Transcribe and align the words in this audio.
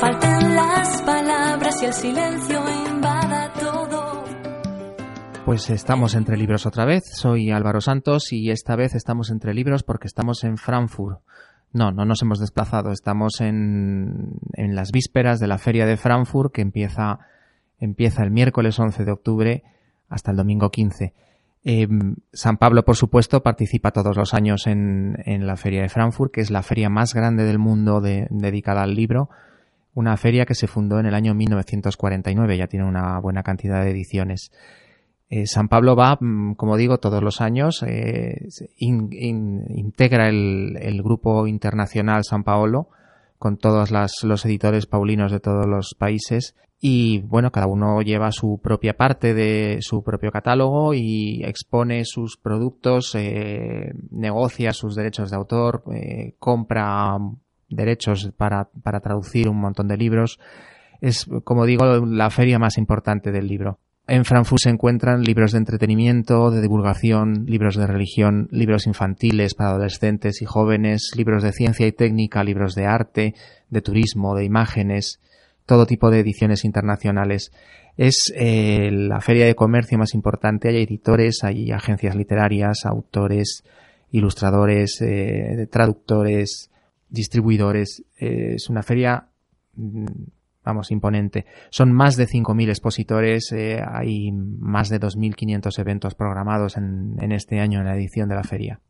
faltan 0.00 0.54
las 0.54 1.02
palabras 1.02 1.82
y 1.82 1.86
el 1.86 1.92
silencio 1.92 2.58
invada 2.88 3.52
todo. 3.52 4.24
Pues 5.44 5.68
estamos 5.68 6.14
entre 6.14 6.36
libros 6.38 6.64
otra 6.64 6.86
vez. 6.86 7.04
Soy 7.12 7.50
Álvaro 7.50 7.80
Santos 7.80 8.32
y 8.32 8.50
esta 8.50 8.76
vez 8.76 8.94
estamos 8.94 9.30
entre 9.30 9.52
libros 9.52 9.82
porque 9.82 10.06
estamos 10.06 10.42
en 10.44 10.56
Frankfurt. 10.56 11.20
No, 11.72 11.92
no 11.92 12.04
nos 12.04 12.22
hemos 12.22 12.40
desplazado. 12.40 12.92
Estamos 12.92 13.40
en, 13.40 14.38
en 14.54 14.74
las 14.74 14.90
vísperas 14.90 15.38
de 15.38 15.48
la 15.48 15.58
feria 15.58 15.86
de 15.86 15.96
Frankfurt 15.96 16.52
que 16.52 16.62
empieza, 16.62 17.18
empieza 17.78 18.22
el 18.22 18.30
miércoles 18.30 18.78
11 18.78 19.04
de 19.04 19.12
octubre 19.12 19.62
hasta 20.08 20.30
el 20.30 20.36
domingo 20.38 20.70
15. 20.70 21.12
Eh, 21.62 21.88
San 22.32 22.56
Pablo, 22.56 22.84
por 22.84 22.96
supuesto, 22.96 23.42
participa 23.42 23.90
todos 23.90 24.16
los 24.16 24.32
años 24.32 24.66
en, 24.66 25.16
en, 25.26 25.46
la 25.46 25.56
feria 25.56 25.82
de 25.82 25.90
Frankfurt, 25.90 26.32
que 26.32 26.40
es 26.40 26.50
la 26.50 26.62
feria 26.62 26.88
más 26.88 27.12
grande 27.12 27.44
del 27.44 27.58
mundo 27.58 28.00
de, 28.00 28.26
dedicada 28.30 28.82
al 28.82 28.94
libro. 28.94 29.28
Una 29.94 30.16
feria 30.16 30.46
que 30.46 30.54
se 30.54 30.66
fundó 30.66 31.00
en 31.00 31.06
el 31.06 31.14
año 31.14 31.34
1949, 31.34 32.56
ya 32.56 32.66
tiene 32.66 32.86
una 32.86 33.18
buena 33.20 33.42
cantidad 33.42 33.82
de 33.82 33.90
ediciones. 33.90 34.52
Eh, 35.28 35.46
San 35.46 35.68
Pablo 35.68 35.96
va, 35.96 36.16
mm, 36.20 36.54
como 36.54 36.76
digo, 36.76 36.98
todos 36.98 37.22
los 37.22 37.40
años, 37.40 37.84
eh, 37.86 38.48
in, 38.76 39.08
in, 39.12 39.64
integra 39.68 40.28
el, 40.28 41.02
grupo 41.02 41.46
internacional 41.46 42.24
San 42.24 42.44
Paolo 42.44 42.88
con 43.38 43.56
todos 43.56 43.90
los 43.90 44.44
editores 44.44 44.86
paulinos 44.86 45.32
de 45.32 45.40
todos 45.40 45.66
los 45.66 45.94
países 45.98 46.54
y 46.82 47.20
bueno, 47.20 47.52
cada 47.52 47.66
uno 47.66 48.00
lleva 48.00 48.32
su 48.32 48.58
propia 48.62 48.96
parte 48.96 49.34
de 49.34 49.78
su 49.82 50.02
propio 50.02 50.30
catálogo 50.30 50.94
y 50.94 51.42
expone 51.44 52.06
sus 52.06 52.38
productos, 52.38 53.14
eh, 53.14 53.92
negocia 54.10 54.72
sus 54.72 54.94
derechos 54.94 55.30
de 55.30 55.36
autor, 55.36 55.82
eh, 55.94 56.34
compra 56.38 57.18
derechos 57.70 58.32
para, 58.36 58.68
para 58.82 59.00
traducir 59.00 59.48
un 59.48 59.60
montón 59.60 59.88
de 59.88 59.96
libros. 59.96 60.38
Es, 61.00 61.26
como 61.44 61.64
digo, 61.64 62.04
la 62.04 62.30
feria 62.30 62.58
más 62.58 62.76
importante 62.76 63.32
del 63.32 63.46
libro. 63.46 63.78
En 64.10 64.24
Frankfurt 64.24 64.62
se 64.64 64.70
encuentran 64.70 65.22
libros 65.22 65.52
de 65.52 65.58
entretenimiento, 65.58 66.50
de 66.50 66.60
divulgación, 66.60 67.44
libros 67.46 67.76
de 67.76 67.86
religión, 67.86 68.48
libros 68.50 68.88
infantiles 68.88 69.54
para 69.54 69.70
adolescentes 69.70 70.42
y 70.42 70.46
jóvenes, 70.46 71.12
libros 71.16 71.44
de 71.44 71.52
ciencia 71.52 71.86
y 71.86 71.92
técnica, 71.92 72.42
libros 72.42 72.74
de 72.74 72.86
arte, 72.86 73.34
de 73.68 73.82
turismo, 73.82 74.34
de 74.34 74.44
imágenes, 74.44 75.20
todo 75.64 75.86
tipo 75.86 76.10
de 76.10 76.18
ediciones 76.18 76.64
internacionales. 76.64 77.52
Es 77.96 78.32
eh, 78.34 78.90
la 78.90 79.20
feria 79.20 79.46
de 79.46 79.54
comercio 79.54 79.96
más 79.96 80.12
importante. 80.14 80.70
Hay 80.70 80.82
editores, 80.82 81.44
hay 81.44 81.70
agencias 81.70 82.16
literarias, 82.16 82.86
autores, 82.86 83.62
ilustradores, 84.10 85.00
eh, 85.02 85.68
traductores, 85.70 86.70
distribuidores. 87.10 88.04
Eh, 88.18 88.54
es 88.54 88.70
una 88.70 88.82
feria 88.82 89.28
vamos, 90.64 90.90
imponente. 90.90 91.46
Son 91.70 91.92
más 91.92 92.16
de 92.16 92.26
5.000 92.26 92.68
expositores, 92.68 93.52
eh, 93.52 93.82
hay 93.86 94.30
más 94.32 94.88
de 94.88 95.00
2.500 95.00 95.78
eventos 95.78 96.14
programados 96.14 96.76
en, 96.76 97.16
en, 97.20 97.32
este 97.32 97.60
año 97.60 97.80
en 97.80 97.86
la 97.86 97.96
edición 97.96 98.28
de 98.28 98.34
la 98.34 98.44
feria. 98.44 98.80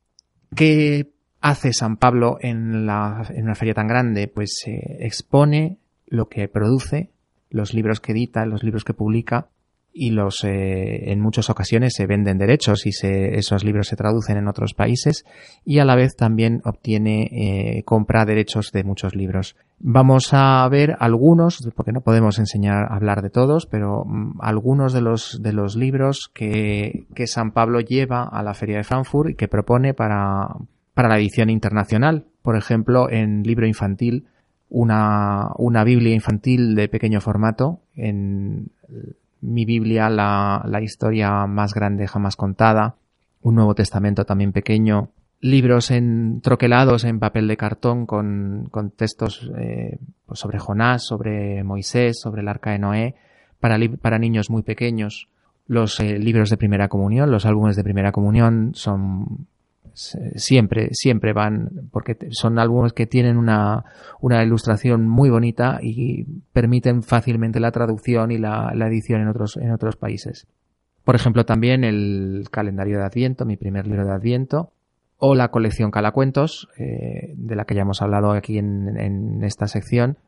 ¿Qué 0.54 1.10
hace 1.40 1.72
San 1.72 1.96
Pablo 1.96 2.38
en, 2.40 2.86
la, 2.86 3.26
en 3.30 3.44
una 3.44 3.54
feria 3.54 3.74
tan 3.74 3.86
grande? 3.86 4.28
Pues 4.28 4.62
eh, 4.66 4.98
expone 5.00 5.78
lo 6.06 6.28
que 6.28 6.48
produce, 6.48 7.10
los 7.50 7.72
libros 7.72 8.00
que 8.00 8.12
edita, 8.12 8.44
los 8.46 8.62
libros 8.62 8.84
que 8.84 8.94
publica, 8.94 9.48
y 9.92 10.10
los 10.10 10.44
eh, 10.44 11.10
en 11.10 11.20
muchas 11.20 11.50
ocasiones 11.50 11.94
se 11.96 12.06
venden 12.06 12.38
derechos 12.38 12.86
y 12.86 12.92
se, 12.92 13.36
esos 13.36 13.64
libros 13.64 13.88
se 13.88 13.96
traducen 13.96 14.36
en 14.36 14.48
otros 14.48 14.74
países 14.74 15.24
y 15.64 15.78
a 15.78 15.84
la 15.84 15.96
vez 15.96 16.14
también 16.16 16.60
obtiene 16.64 17.28
eh, 17.32 17.82
compra 17.84 18.24
derechos 18.24 18.70
de 18.72 18.84
muchos 18.84 19.14
libros. 19.14 19.56
Vamos 19.80 20.28
a 20.32 20.68
ver 20.68 20.96
algunos, 21.00 21.58
porque 21.74 21.92
no 21.92 22.02
podemos 22.02 22.38
enseñar 22.38 22.84
a 22.84 22.94
hablar 22.94 23.22
de 23.22 23.30
todos, 23.30 23.66
pero 23.66 24.04
mm, 24.04 24.38
algunos 24.40 24.92
de 24.92 25.00
los 25.00 25.42
de 25.42 25.52
los 25.52 25.76
libros 25.76 26.30
que, 26.32 27.06
que 27.14 27.26
San 27.26 27.52
Pablo 27.52 27.80
lleva 27.80 28.24
a 28.24 28.42
la 28.42 28.54
Feria 28.54 28.76
de 28.76 28.84
Frankfurt 28.84 29.30
y 29.30 29.34
que 29.34 29.48
propone 29.48 29.94
para, 29.94 30.48
para 30.94 31.08
la 31.08 31.18
edición 31.18 31.50
internacional. 31.50 32.26
Por 32.42 32.56
ejemplo, 32.56 33.10
en 33.10 33.42
libro 33.42 33.66
infantil, 33.66 34.26
una, 34.68 35.48
una 35.56 35.82
Biblia 35.82 36.14
infantil 36.14 36.74
de 36.74 36.88
pequeño 36.88 37.20
formato 37.20 37.80
en 37.96 38.70
mi 39.40 39.64
Biblia, 39.64 40.08
la, 40.08 40.62
la 40.66 40.82
historia 40.82 41.46
más 41.46 41.74
grande 41.74 42.06
jamás 42.06 42.36
contada, 42.36 42.96
un 43.42 43.54
Nuevo 43.54 43.74
Testamento 43.74 44.24
también 44.24 44.52
pequeño, 44.52 45.10
libros 45.40 45.90
en 45.90 46.40
troquelados 46.42 47.04
en 47.04 47.18
papel 47.18 47.48
de 47.48 47.56
cartón 47.56 48.06
con, 48.06 48.68
con 48.70 48.90
textos 48.90 49.50
eh, 49.56 49.98
pues 50.26 50.38
sobre 50.38 50.58
Jonás, 50.58 51.04
sobre 51.06 51.64
Moisés, 51.64 52.20
sobre 52.20 52.42
el 52.42 52.48
arca 52.48 52.72
de 52.72 52.78
Noé, 52.78 53.14
para, 53.58 53.78
para 54.00 54.18
niños 54.18 54.50
muy 54.50 54.62
pequeños. 54.62 55.28
Los 55.66 56.00
eh, 56.00 56.18
libros 56.18 56.50
de 56.50 56.56
primera 56.56 56.88
comunión, 56.88 57.30
los 57.30 57.46
álbumes 57.46 57.76
de 57.76 57.84
primera 57.84 58.12
comunión 58.12 58.72
son 58.74 59.46
siempre, 60.34 60.88
siempre 60.92 61.32
van, 61.32 61.88
porque 61.90 62.16
son 62.30 62.58
álbumes 62.58 62.92
que 62.92 63.06
tienen 63.06 63.36
una, 63.36 63.84
una 64.20 64.42
ilustración 64.42 65.08
muy 65.08 65.30
bonita 65.30 65.78
y 65.82 66.24
permiten 66.52 67.02
fácilmente 67.02 67.60
la 67.60 67.72
traducción 67.72 68.30
y 68.30 68.38
la, 68.38 68.72
la 68.74 68.88
edición 68.88 69.20
en 69.20 69.28
otros, 69.28 69.56
en 69.56 69.72
otros 69.72 69.96
países. 69.96 70.46
Por 71.04 71.14
ejemplo, 71.14 71.44
también 71.44 71.84
el 71.84 72.48
calendario 72.50 72.98
de 72.98 73.04
Adviento, 73.04 73.44
mi 73.44 73.56
primer 73.56 73.86
libro 73.86 74.04
de 74.06 74.12
Adviento, 74.12 74.72
o 75.18 75.34
la 75.34 75.48
colección 75.48 75.90
Calacuentos, 75.90 76.68
eh, 76.78 77.34
de 77.36 77.56
la 77.56 77.64
que 77.64 77.74
ya 77.74 77.82
hemos 77.82 78.00
hablado 78.00 78.32
aquí 78.32 78.58
en, 78.58 78.98
en 78.98 79.44
esta 79.44 79.66
sección, 79.66 80.18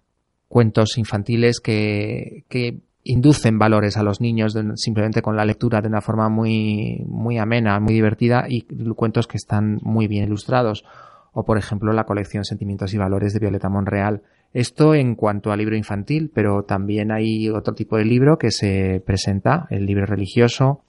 cuentos 0.48 0.98
infantiles 0.98 1.60
que, 1.60 2.44
que 2.48 2.80
inducen 3.04 3.58
valores 3.58 3.96
a 3.96 4.02
los 4.02 4.20
niños 4.20 4.56
simplemente 4.76 5.22
con 5.22 5.36
la 5.36 5.44
lectura 5.44 5.80
de 5.80 5.88
una 5.88 6.00
forma 6.00 6.28
muy, 6.28 7.02
muy 7.06 7.38
amena, 7.38 7.80
muy 7.80 7.94
divertida 7.94 8.46
y 8.48 8.62
cuentos 8.94 9.26
que 9.26 9.36
están 9.36 9.78
muy 9.82 10.06
bien 10.06 10.24
ilustrados. 10.24 10.84
O, 11.32 11.44
por 11.44 11.58
ejemplo, 11.58 11.92
la 11.92 12.04
colección 12.04 12.44
Sentimientos 12.44 12.92
y 12.92 12.98
Valores 12.98 13.32
de 13.32 13.40
Violeta 13.40 13.70
Monreal. 13.70 14.22
Esto 14.52 14.94
en 14.94 15.14
cuanto 15.14 15.50
al 15.50 15.58
libro 15.60 15.76
infantil, 15.76 16.30
pero 16.32 16.64
también 16.64 17.10
hay 17.10 17.48
otro 17.48 17.74
tipo 17.74 17.96
de 17.96 18.04
libro 18.04 18.36
que 18.36 18.50
se 18.50 19.02
presenta, 19.04 19.66
el 19.70 19.86
libro 19.86 20.04
religioso. 20.04 20.82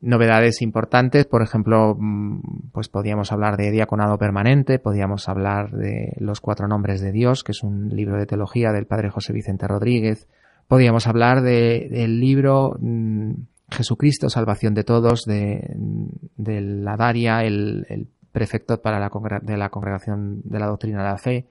Novedades 0.00 0.62
importantes, 0.62 1.26
por 1.26 1.42
ejemplo, 1.42 1.98
pues 2.72 2.88
podríamos 2.88 3.30
hablar 3.30 3.58
de 3.58 3.70
Diaconado 3.70 4.16
Permanente, 4.16 4.78
podríamos 4.78 5.28
hablar 5.28 5.72
de 5.72 6.14
Los 6.16 6.40
Cuatro 6.40 6.66
Nombres 6.66 7.02
de 7.02 7.12
Dios, 7.12 7.44
que 7.44 7.52
es 7.52 7.62
un 7.62 7.90
libro 7.90 8.16
de 8.16 8.24
teología 8.24 8.72
del 8.72 8.86
padre 8.86 9.10
José 9.10 9.34
Vicente 9.34 9.68
Rodríguez, 9.68 10.26
Podríamos 10.70 11.08
hablar 11.08 11.42
de, 11.42 11.88
del 11.90 12.20
libro 12.20 12.76
mmm, 12.78 13.32
Jesucristo, 13.72 14.30
Salvación 14.30 14.72
de 14.72 14.84
Todos, 14.84 15.24
de, 15.24 15.68
de 16.36 16.60
la 16.60 16.96
Daria, 16.96 17.42
el, 17.42 17.86
el 17.88 18.06
prefecto 18.30 18.80
para 18.80 19.00
la, 19.00 19.10
de 19.42 19.56
la 19.56 19.70
Congregación 19.70 20.42
de 20.44 20.60
la 20.60 20.68
Doctrina 20.68 20.98
de 20.98 21.08
la 21.10 21.18
Fe, 21.18 21.48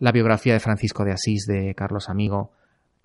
la 0.00 0.12
biografía 0.12 0.52
de 0.52 0.60
Francisco 0.60 1.02
de 1.06 1.12
Asís 1.12 1.46
de 1.46 1.74
Carlos 1.74 2.10
Amigo, 2.10 2.52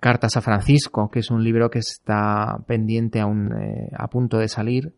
Cartas 0.00 0.36
a 0.36 0.42
Francisco, 0.42 1.08
que 1.10 1.20
es 1.20 1.30
un 1.30 1.42
libro 1.42 1.70
que 1.70 1.78
está 1.78 2.58
pendiente 2.66 3.20
aún 3.20 3.50
eh, 3.58 3.88
a 3.96 4.08
punto 4.08 4.36
de 4.36 4.48
salir, 4.48 4.92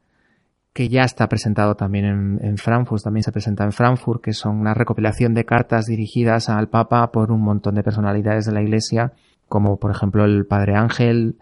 que 0.72 0.88
ya 0.88 1.02
está 1.02 1.28
presentado 1.28 1.76
también 1.76 2.06
en, 2.06 2.38
en, 2.44 2.58
Frankfurt, 2.58 3.04
también 3.04 3.22
se 3.22 3.30
presenta 3.30 3.62
en 3.62 3.70
Frankfurt, 3.70 4.20
que 4.20 4.32
son 4.32 4.56
una 4.56 4.74
recopilación 4.74 5.32
de 5.32 5.44
cartas 5.44 5.86
dirigidas 5.86 6.48
al 6.48 6.68
Papa 6.70 7.12
por 7.12 7.30
un 7.30 7.42
montón 7.42 7.76
de 7.76 7.84
personalidades 7.84 8.46
de 8.46 8.52
la 8.52 8.62
Iglesia 8.62 9.12
como 9.48 9.78
por 9.78 9.90
ejemplo 9.90 10.24
el 10.24 10.46
Padre 10.46 10.74
Ángel, 10.76 11.36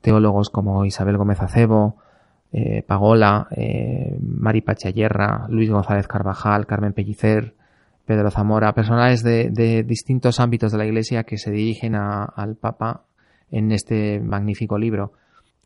teólogos 0.00 0.50
como 0.50 0.84
Isabel 0.84 1.16
Gómez 1.16 1.40
Acebo, 1.40 1.96
eh, 2.52 2.82
Pagola, 2.82 3.48
eh, 3.56 4.18
Mari 4.20 4.60
Pachayerra, 4.60 5.46
Luis 5.48 5.70
González 5.70 6.06
Carvajal, 6.06 6.66
Carmen 6.66 6.92
Pellicer, 6.92 7.54
Pedro 8.04 8.30
Zamora, 8.30 8.74
personajes 8.74 9.22
de, 9.22 9.48
de, 9.50 9.84
distintos 9.84 10.38
ámbitos 10.40 10.72
de 10.72 10.78
la 10.78 10.84
Iglesia 10.84 11.24
que 11.24 11.38
se 11.38 11.50
dirigen 11.50 11.94
a, 11.94 12.24
al 12.24 12.56
Papa 12.56 13.04
en 13.50 13.72
este 13.72 14.20
magnífico 14.20 14.76
libro. 14.76 15.12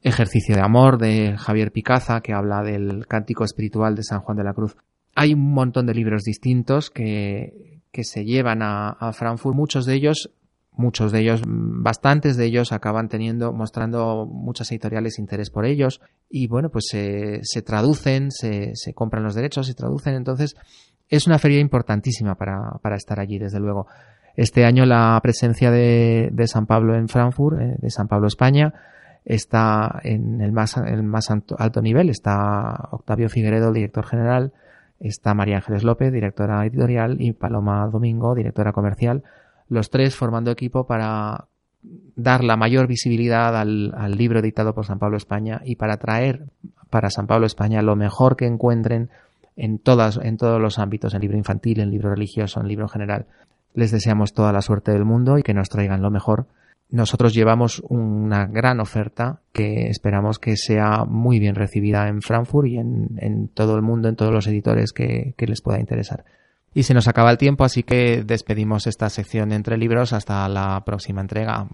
Ejercicio 0.03 0.55
de 0.55 0.61
Amor 0.61 0.99
de 0.99 1.37
Javier 1.37 1.73
Picaza, 1.73 2.21
que 2.21 2.33
habla 2.33 2.63
del 2.63 3.07
cántico 3.09 3.45
espiritual 3.45 3.97
de 3.97 4.05
San 4.05 4.21
Juan 4.21 4.37
de 4.37 4.45
la 4.45 4.55
Cruz. 4.55 4.77
Hay 5.15 5.33
un 5.35 5.53
montón 5.55 5.87
de 5.87 5.95
libros 5.95 6.23
distintos 6.23 6.91
que, 6.91 7.81
que 7.91 8.05
se 8.05 8.25
llevan 8.25 8.63
a, 8.63 8.91
a 8.91 9.13
Frankfurt, 9.13 9.57
muchos 9.57 9.87
de 9.87 9.95
ellos 9.95 10.31
muchos 10.77 11.13
de 11.13 11.21
ellos, 11.21 11.43
bastantes 11.47 12.37
de 12.37 12.45
ellos 12.45 12.73
acaban 12.73 13.09
teniendo, 13.09 13.53
mostrando 13.53 14.27
muchas 14.27 14.71
editoriales 14.71 15.19
interés 15.19 15.51
por 15.51 15.65
ellos 15.65 16.01
y 16.29 16.47
bueno, 16.49 16.71
pues 16.71 16.87
se, 16.91 17.63
traducen, 17.63 18.31
se, 18.31 18.73
se, 18.75 18.95
compran 18.95 19.25
los 19.25 19.35
derechos, 19.35 19.67
se 19.67 19.75
traducen, 19.75 20.15
entonces 20.15 20.55
es 21.09 21.27
una 21.27 21.39
feria 21.39 21.61
importantísima 21.61 22.35
para, 22.35 22.79
para 22.83 22.97
estar 22.97 23.21
allí, 23.21 23.39
desde 23.39 23.61
luego. 23.61 23.87
Este 24.37 24.65
año 24.65 24.85
la 24.85 25.19
presencia 25.23 25.71
de, 25.71 26.29
de 26.33 26.47
San 26.47 26.67
Pablo 26.67 26.95
en 26.95 27.09
Frankfurt, 27.09 27.61
eh, 27.61 27.77
de 27.79 27.91
San 27.91 28.07
Pablo 28.07 28.27
España, 28.27 28.75
está 29.25 30.01
en 30.05 30.41
el 30.41 30.53
más, 30.53 30.77
el 30.77 31.03
más 31.03 31.31
alto 31.31 31.83
nivel. 31.83 32.11
Está 32.11 32.89
Octavio 32.93 33.29
Figueredo, 33.29 33.73
director 33.73 34.07
general, 34.07 34.53
está 35.01 35.35
María 35.35 35.57
Ángeles 35.57 35.85
López, 35.85 36.13
directora 36.13 36.65
editorial, 36.65 37.17
y 37.21 37.33
Paloma 37.33 37.87
Domingo, 37.89 38.35
directora 38.35 38.73
comercial. 38.73 39.25
Los 39.69 39.91
tres 39.91 40.15
formando 40.15 40.51
equipo 40.51 40.87
para 40.87 41.47
dar 42.17 42.43
la 42.43 42.57
mayor 42.57 42.87
visibilidad 42.87 43.57
al, 43.57 43.93
libro 44.17 44.41
editado 44.41 44.75
por 44.75 44.87
San 44.87 44.99
Pablo 44.99 45.17
España 45.17 45.61
y 45.65 45.77
para 45.77 45.99
traer 45.99 46.47
para 46.91 47.11
San 47.11 47.27
Pablo 47.27 47.47
España 47.47 47.83
lo 47.83 47.97
mejor 47.97 48.37
que 48.37 48.47
encuentren 48.47 49.11
en 49.57 49.79
todas, 49.79 50.19
en 50.23 50.37
todos 50.37 50.61
los 50.61 50.79
ámbitos, 50.79 51.15
en 51.15 51.21
libro 51.21 51.37
infantil, 51.37 51.81
en 51.81 51.91
libro 51.91 52.11
religioso, 52.11 52.61
en 52.61 52.69
libro 52.69 52.89
general. 52.89 53.27
Les 53.75 53.91
deseamos 53.91 54.33
toda 54.33 54.53
la 54.53 54.63
suerte 54.63 54.93
del 54.93 55.05
mundo 55.05 55.39
y 55.39 55.43
que 55.43 55.55
nos 55.55 55.69
traigan 55.69 56.03
lo 56.03 56.11
mejor 56.11 56.47
nosotros 56.89 57.35
llevamos 57.35 57.83
una 57.89 58.47
gran 58.47 58.81
oferta 58.81 59.41
que 59.53 59.89
esperamos 59.89 60.39
que 60.39 60.57
sea 60.57 61.05
muy 61.05 61.39
bien 61.41 61.57
recibida 61.57 62.09
en 62.09 62.23
Frankfurt 62.23 62.69
y 62.69 62.79
en, 62.79 63.51
todo 63.55 63.75
el 63.75 63.83
mundo, 63.83 64.09
en 64.09 64.17
todos 64.17 64.33
los 64.33 64.47
editores 64.47 64.93
que, 64.93 65.35
les 65.37 65.61
pueda 65.61 65.81
interesar. 65.81 66.25
Y 66.77 66.83
se 66.83 66.93
nos 66.93 67.09
acaba 67.09 67.31
el 67.31 67.39
tiempo, 67.39 67.65
así 67.65 67.83
que 67.83 68.23
despedimos 68.23 68.87
esta 68.87 69.09
sección 69.09 69.53
entre 69.53 69.79
libros 69.79 70.13
hasta 70.13 70.47
la 70.47 70.83
próxima 70.85 71.23
entrega. 71.23 71.69